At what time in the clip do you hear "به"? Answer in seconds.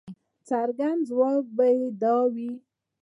1.55-1.67